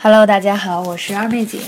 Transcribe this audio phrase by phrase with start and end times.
[0.00, 1.58] Hello，大家好，我是二妹姐。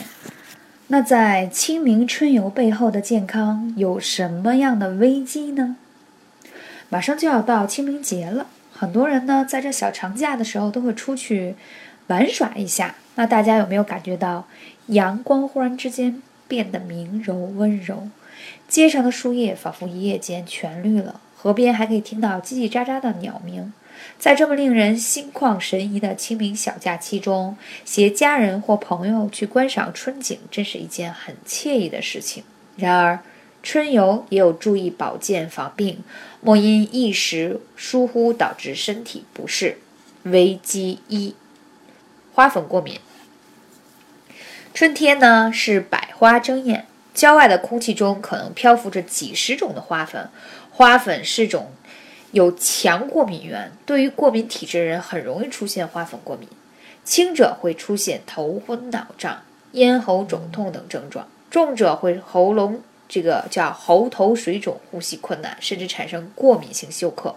[0.86, 5.74] 那在清明春游背后的健康有什么样的危机呢？
[6.88, 11.56] 马上就要到清明节了，很多人呢在这小长假的时候都会出去
[12.06, 12.94] 玩耍一下。
[13.16, 14.46] 那大家有没有感觉到
[14.86, 18.08] 阳光忽然之间变得明柔温柔？
[18.68, 23.72] 街上的树叶仿佛一夜间全绿了，河边还可以听到叽叽喳喳的鸟鸣。
[24.18, 32.44] 在这么令人心旷神怡的清明小假期中，携家人或朋友去观赏春景，真是一件很惬意的事情。
[32.76, 33.20] 然而，
[33.62, 36.04] 春游也有注意保健防病，
[36.42, 39.78] 莫因一时疏忽导致身体不适。
[40.24, 41.34] 危机一：
[42.34, 43.00] 花粉过敏。
[44.74, 50.28] 春天呢是百花争艳，郊外的空气中可能漂浮着几十种的花粉，
[50.70, 51.70] 花粉是种。
[52.32, 56.48] 有强过敏源，对于过敏体质的人很容易出现花粉过敏。
[57.02, 67.34] 轻者会出现头昏脑胀、咽喉肿痛等症状，重者会喉咙这个叫喉头水肿、呼吸困难，甚至产生过敏性休克，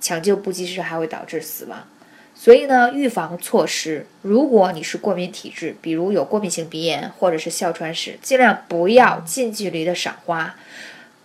[0.00, 1.86] 抢救不及时还会导致死亡。
[2.34, 10.56] 所以呢，预防措施，如果你是过敏体质，比如有过敏性鼻炎或者是哮喘史，尽量不要近距离的赏花，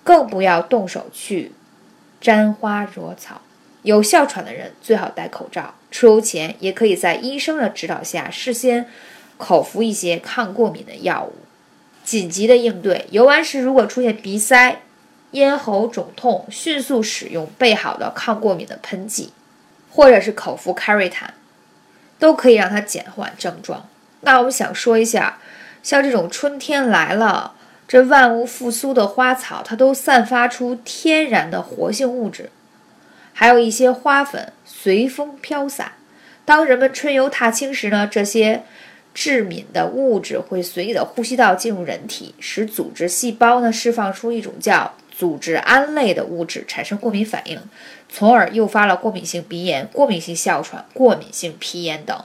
[0.09, 1.51] 更不要动手去。
[2.19, 3.41] 沾花惹草，
[3.83, 5.75] 有哮喘的人最好戴口罩。
[5.91, 8.87] 出游前也可以在医生的指导下事先
[9.37, 11.35] 口服一些抗过敏的药物。
[12.03, 14.81] 紧急的应对，游玩时如果出现鼻塞、
[15.33, 19.31] 咽喉肿痛，迅速使用备好的抗过敏的喷剂，
[19.91, 21.35] 或者是口服开瑞坦，
[22.17, 23.87] 都可以让它减缓症状。
[24.21, 25.37] 那我们想说一下，
[25.83, 27.53] 像这种春天来了。
[27.89, 32.51] 这万物复苏的花草，它都散发出天然的活性物质，
[33.33, 35.93] 还有一些花粉随风飘散。
[36.45, 38.61] 当人们春游踏青时呢，这些
[39.15, 47.59] 致敏的物质会随你的呼吸道进入人体，使组织细胞呢释放出一种叫组织胺类的物质，产生过敏反应，
[48.07, 52.23] 从而诱发了过敏性鼻炎、过敏性哮喘、过敏性皮炎等。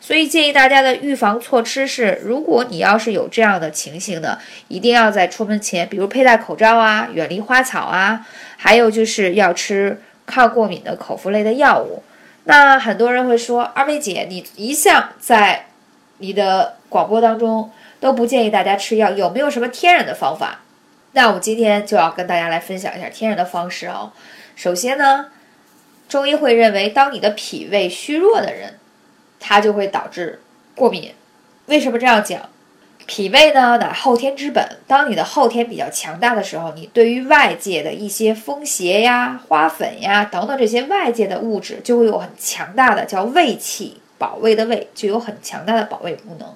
[0.00, 4.38] 所以建议大家的预防措施是：如果你要是有这样的情形呢，
[4.68, 8.24] 一定要在出门前，比如佩戴口罩啊，远离花草啊，
[8.56, 12.04] 还有就是要吃抗过敏的口服类的药物。
[12.44, 15.66] 那很多人会说，二妹姐，你一向在
[16.18, 20.60] 你的广播当中都不建议大家吃药，有没有什么天然的方法？
[21.12, 24.12] 那我今天就要跟大家来分享一下天然的方式哦。
[24.54, 25.26] 首先呢，
[26.08, 28.78] 中医会认为，当你的脾胃虚弱的人。
[29.40, 30.40] 它就会导致
[30.74, 31.12] 过敏。
[31.66, 32.40] 为什么这样讲？
[33.06, 34.78] 脾胃呢，乃后天之本。
[34.88, 46.48] 当你的后天比较强大的时候，你对于外界的一些风邪呀、花粉呀等等这些外界的物质，就会有很强大的叫胃气，保卫的胃就有很强大的保卫功能。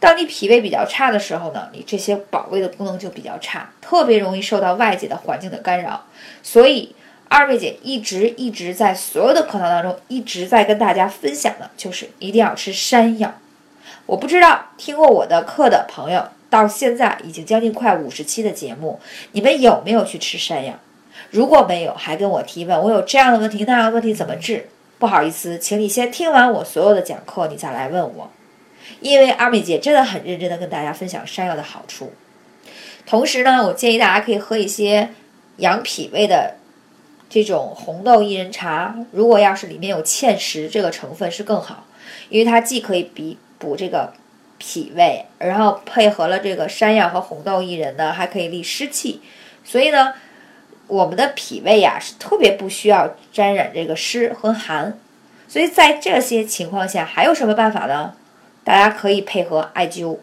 [0.00, 6.06] 当你脾胃比较差的时候呢，你这些保卫的功能就比较差，特别容易受到外界的环境的干扰。
[6.42, 6.94] 所以。
[7.32, 13.32] 二妹姐一直一直在所有的课堂当中一直在跟大家分享的，就是一定要吃山药。
[14.04, 19.00] 我不知道听过我的课的朋友，到现在已经将近快五十期的节目，
[19.32, 20.74] 你们有没有去吃山药？
[21.30, 24.68] 如果没有，还跟我提问，我有这样的问题，那样的问题怎么治？
[24.98, 28.30] 不好意思，请你先听完我所有的讲课，你再来问我。
[29.00, 32.12] 因为二位姐真的很认真的跟大家分享山药的好处。
[33.06, 35.08] 同时呢，我建议大家可以喝一些
[35.56, 36.56] 养脾胃的。
[37.32, 41.86] 这种红豆薏仁茶，如果要是里面有芡实这个成分是更好，
[42.28, 44.12] 因为它既可以比补这个
[44.58, 49.22] 脾胃，然后配合了这个山药和红豆薏仁呢，还可以利湿气。
[49.64, 50.12] 所以呢，
[50.88, 54.98] 我们的脾胃呀是特别不需要沾染这个湿和寒。
[55.48, 58.12] 所以在这些情况下，还有什么办法呢？
[58.62, 60.18] 大家可以配合艾灸，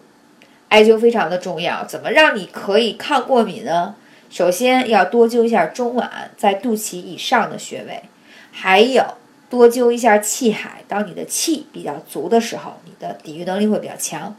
[0.68, 1.84] 艾灸非常的重要。
[1.84, 3.96] 怎么让你可以抗过敏呢？
[4.29, 8.03] 首先要多灸一下中脘，在肚脐以上的穴位，
[8.51, 9.03] 还有
[9.50, 10.84] 多灸一下气海。
[10.88, 14.35] 当你的气比较足的时候，你的抵御能力会比较强。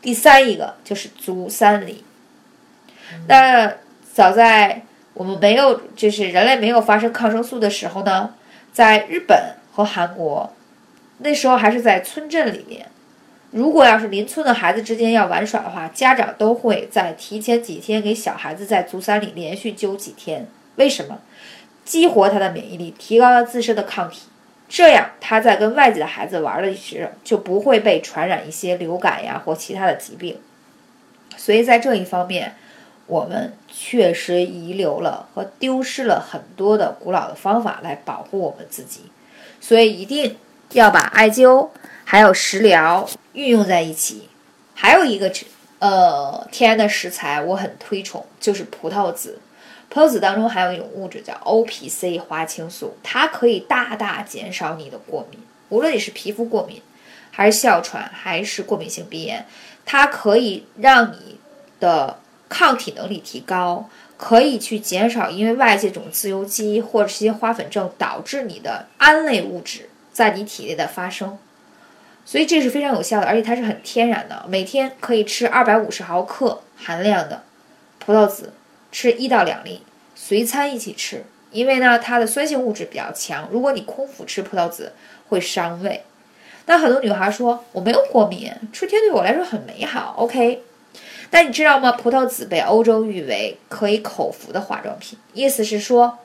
[0.00, 2.04] 第三一个就是足三里。
[3.28, 3.72] 那
[4.12, 4.82] 早在
[5.14, 8.34] 我们没有，就是人类没有发生抗生素的时候呢，
[8.72, 10.52] 在日本和韩国，
[11.18, 12.86] 那时候还是在村镇里面。
[13.50, 20.46] 如果要是邻村的孩子之间要玩耍的话，家长都会在提前几天给小孩子在足三里连续灸几天。
[20.76, 21.18] 为什么？
[21.84, 24.22] 激活他的免疫力，提高他自身的抗体，
[24.68, 30.36] 这样他在跟外界的孩子玩的时候，就不会被传染一些流感呀或其他的疾病。
[31.36, 32.54] 所以在这一方面，
[33.06, 39.02] 我们确实遗留了和丢失了很多的古老的方法来保护我们自己。
[39.60, 40.36] 所以一定
[40.72, 41.68] 要把艾灸。
[42.08, 44.28] 还有食疗运用在一起。
[44.74, 45.32] 还有一个
[45.80, 49.40] 呃天然的食材我很推崇，就是葡萄籽。
[49.88, 56.80] 葡萄籽当中含有一种物质叫 OPC 花青素，它可以大大减少你的过敏，无论你是皮肤过敏，
[57.32, 59.44] 还是哮喘，还是过敏性鼻炎，
[59.84, 61.40] 它可以让你
[61.80, 71.36] 的抗体能力提高，可以去减少因为外界种自由基或者是一些花粉症导致你的胺类物质在你体内的发生，
[72.24, 77.42] 所以这是非常有效的，而且它是很天然的，每天可以吃二百五十毫克含量的
[77.98, 78.54] 葡萄籽。
[78.90, 79.82] 吃一到两粒，
[80.14, 83.46] 随餐一起吃，因为呢，它的酸性物质比较强。
[83.52, 84.94] 如果你空腹吃葡萄籽，
[85.28, 86.02] 会伤胃。
[86.64, 90.14] 那很多女孩说我没有过敏，春天对我来说很美好。
[90.16, 90.62] OK，
[91.28, 91.92] 但你知道吗？
[91.92, 96.18] 葡萄籽被欧洲誉为可以口服的化妆品，意思是说，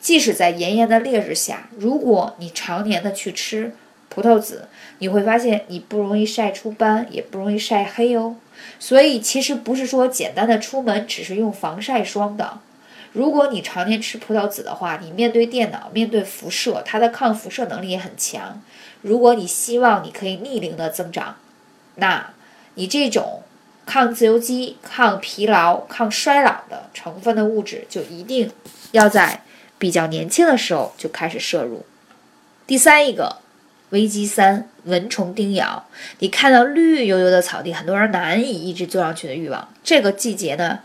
[0.00, 3.74] 即使在炎炎的烈日下，如果你常年的去吃
[4.08, 4.66] 葡萄籽，
[4.98, 8.36] 你会发现你不容易晒出斑，也不容易晒黑哦。
[8.78, 12.58] 所以其实不是说简单的出门只是用防晒霜的。
[13.12, 18.62] 如果你常年吃葡萄籽的话，你面对电脑、面对辐射，它的抗辐射能力也很强。
[19.02, 21.36] 如果你希望你可以逆龄的增长，
[21.96, 22.32] 那
[22.74, 23.42] 你这种
[23.84, 28.50] 抗自由基、抗疲劳、抗衰老的成分的物质，就一定
[28.92, 29.42] 要在
[29.80, 31.84] 比较年轻的时候就开始摄入。
[32.68, 33.38] 第三一个。
[33.90, 35.84] 危机三：蚊虫叮咬。
[36.20, 39.68] 你看到绿油油的草地，很多人难以抑制坐上去的欲望。
[39.82, 40.78] 这个季节呢，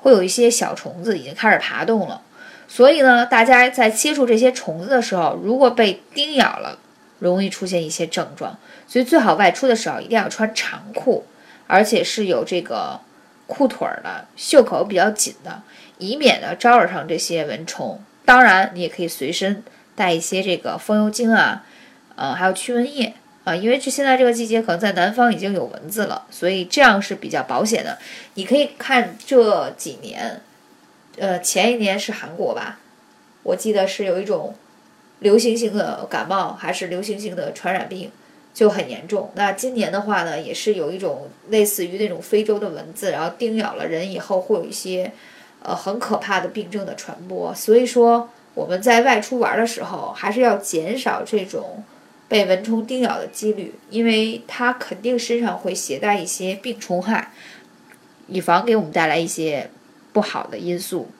[0.00, 2.20] 会有一些小虫子已经开始爬动了。
[2.68, 6.78] 所以呢，大家在接触这些虫子的时候，如果被叮咬了，
[7.20, 8.58] 容易出现一些症状。
[8.86, 11.24] 所以最好外出的时候一定要穿长裤，
[11.66, 13.00] 而且是有这个
[13.46, 15.62] 裤腿儿的，袖口比较紧的，
[15.96, 18.04] 以免呢招惹上这些蚊虫。
[18.24, 19.62] 当然，你也可以随身
[19.94, 21.64] 带一些这个风油精啊。
[22.14, 23.14] 呃，还有驱蚊液
[23.44, 27.98] 啊，因为这现在这个季节可能在南方已经有蚊子了，所以这样是比较保险的。
[28.34, 30.42] 你可以看这几年，
[31.16, 32.78] 呃，前一年是韩国吧，
[33.42, 34.54] 我记得是有一种
[35.20, 38.12] 流行性的感冒，还是流行性的传染病，
[38.52, 39.32] 就很严重。
[39.34, 45.10] 那今年的话呢，也是有一种类似于那种非洲的蚊子，然后叮咬了人以后，会有一些
[45.62, 47.54] 呃很可怕的病症的传播。
[47.54, 51.84] 所以说我们在外出玩的时候，还是要减少这种。
[52.28, 57.30] 被蚊虫叮咬的几率，因为它肯定身上会携带一些病虫害，
[58.26, 59.68] 以防给我们带来一些
[60.14, 61.10] 不好的因素。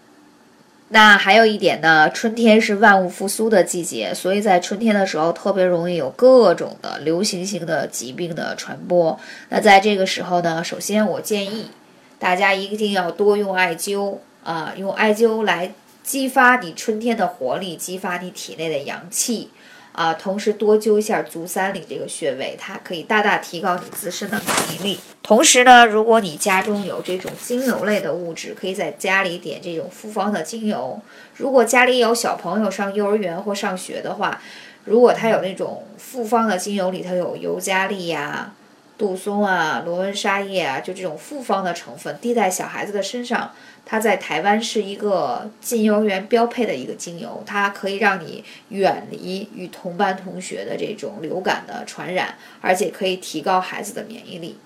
[0.89, 9.21] 那还有一点呢，春天是万物复苏的季节，所以在春天的时候特别容易有各种的流行性的疾病的传播。
[9.50, 11.67] 那在这个时候呢，首先我建议
[12.19, 15.73] 大家一定要多用艾灸啊，用艾灸来
[16.03, 19.50] 激发你春天的活力，激发你体内的阳气。
[19.93, 24.99] 啊，同时多灸一下足三里这个穴位，它可以大大提高你自身的免疫力。
[25.23, 30.99] 同时呢，如果你家中有这种精油类的物质，可以在家里点这种复方的精油。
[31.37, 34.41] 如果家里有小朋友上幼儿园或上学的话，
[34.87, 38.55] 如果他有那种复方的精油，里头有尤加利呀、
[39.02, 43.50] 杜松啊、罗纹沙叶啊，就这种复方的成分，滴在小孩子的身上。
[43.84, 54.56] 它在台湾是一个进幼儿园标配的一个精油，它可以让你远离与同班同学的这种流感的传染，而且可以提高孩子的免疫力。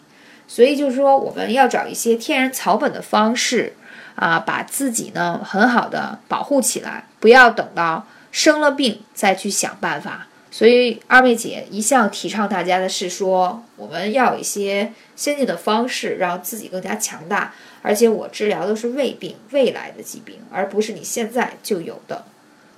[0.46, 3.72] 所以就是说，我们要找一些天然草本的方式
[4.16, 10.26] 啊，把自己呢很好的保护起来，不要等到生了病再去想办法。
[10.50, 17.52] 所以二妹姐一向提倡大家的是说，我们要有一些先进的方式，让自己更加强大。
[17.82, 22.24] 而且我治疗的是胃病、未来的疾病，而不是你现在就有的。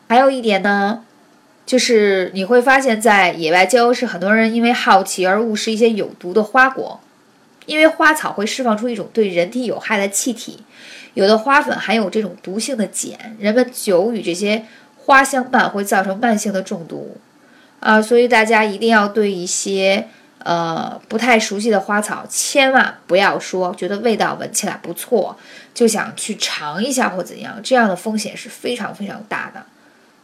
[0.08, 1.04] 还有一点呢，
[1.64, 7.00] 就是你会发现在野外郊游时，很多人因为好奇而误食一些有毒的花果，
[7.66, 10.64] 因为花草会释放出一种对人体有害的气体，
[11.14, 14.64] 有的花粉含有这种毒性的碱，人们久与这些
[14.96, 17.16] 花相伴，会造成慢性的中毒。
[17.80, 20.08] 啊，所以大家一定要对一些。
[20.44, 25.36] 呃，不太熟悉的花草，千万不要说觉得味道闻起来不错，
[25.74, 29.66] 就想去尝一下或怎样，这样的风险是非常非常大的。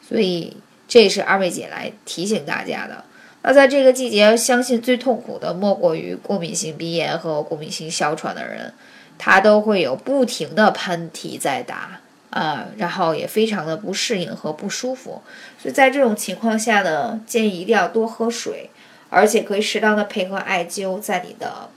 [0.00, 0.56] 所以
[0.88, 3.04] 这也是二位姐来提醒大家的。
[3.42, 8.72] 那在这个季节，相信最痛苦的莫过于过敏性鼻炎和过敏性哮喘的人，
[9.18, 12.00] 他都会有不停的喷嚏在打
[12.34, 15.22] 啊，然后也非常的不适应和不舒服。
[15.58, 18.68] 所以在这种情况下呢，建议一定要多喝水。
[19.10, 21.70] 而且可以适当的配合艾灸，在你的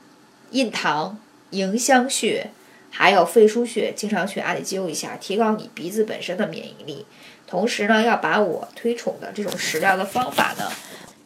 [0.50, 1.20] 印堂、
[1.52, 2.50] 迎香穴，
[2.90, 7.06] 还有肺腧穴，经常去艾灸一下，提高你鼻子本身的免疫力。
[7.46, 10.72] 同时呢，要把我推崇的这种食疗的方法呢，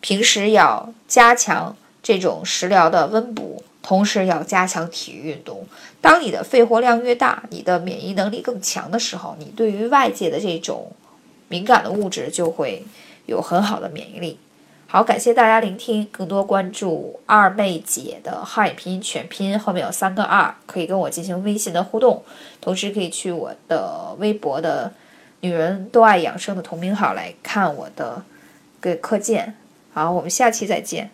[0.01, 5.65] 平时要加强这种食疗的温补，同时要加强体育运动。
[5.99, 10.91] 当你的肺活量越大，你的免疫能力更强的时候，你对于外界的这种
[11.47, 12.83] 敏感的物质就会
[13.25, 14.39] 有很好的免疫力。
[14.87, 22.21] 好，感谢大家聆听，更多关注二妹姐的汉语拼音全拼，后面有三个二，可以跟我进行微信的互动，
[22.59, 24.91] 同时可以去我的微博的
[25.39, 28.21] “女人都爱养生”的同名号来看我的
[28.81, 29.55] 个课件。
[29.93, 31.09] 好，我们下期再见。